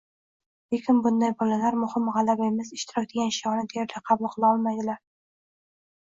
[0.75, 5.01] Lekin bunday bolalar “Muhimi g‘alaba emas, ishtirok” degan shiorni deyarli qabul qila olmaydilar.